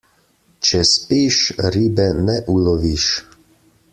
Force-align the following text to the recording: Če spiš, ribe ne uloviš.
Če 0.67 0.79
spiš, 0.91 1.37
ribe 1.77 2.09
ne 2.23 2.39
uloviš. 2.57 3.09